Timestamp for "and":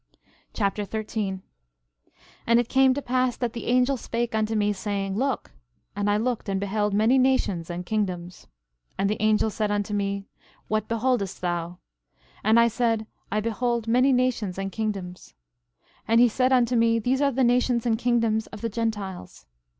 2.47-2.59, 5.95-6.09, 6.49-6.59, 7.69-7.85, 8.97-9.09, 12.43-12.59, 14.57-14.71, 16.07-16.19, 17.85-17.95